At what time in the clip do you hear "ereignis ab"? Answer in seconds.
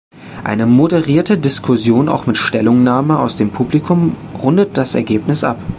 4.95-5.59